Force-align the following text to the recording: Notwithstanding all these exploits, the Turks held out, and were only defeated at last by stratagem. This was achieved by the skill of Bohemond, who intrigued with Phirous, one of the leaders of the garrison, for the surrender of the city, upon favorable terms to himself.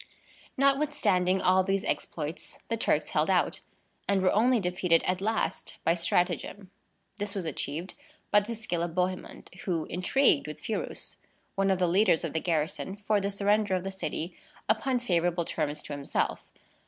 Notwithstanding 0.57 1.43
all 1.43 1.63
these 1.63 1.83
exploits, 1.83 2.57
the 2.69 2.75
Turks 2.75 3.11
held 3.11 3.29
out, 3.29 3.59
and 4.09 4.23
were 4.23 4.31
only 4.33 4.59
defeated 4.59 5.03
at 5.03 5.21
last 5.21 5.77
by 5.83 5.93
stratagem. 5.93 6.71
This 7.17 7.35
was 7.35 7.45
achieved 7.45 7.93
by 8.31 8.39
the 8.39 8.55
skill 8.55 8.81
of 8.81 8.95
Bohemond, 8.95 9.51
who 9.65 9.85
intrigued 9.91 10.47
with 10.47 10.59
Phirous, 10.59 11.17
one 11.53 11.69
of 11.69 11.77
the 11.77 11.85
leaders 11.87 12.23
of 12.23 12.33
the 12.33 12.39
garrison, 12.41 12.95
for 12.95 13.21
the 13.21 13.29
surrender 13.29 13.75
of 13.75 13.83
the 13.83 13.91
city, 13.91 14.35
upon 14.67 14.97
favorable 14.99 15.45
terms 15.45 15.83
to 15.83 15.93
himself. 15.93 16.49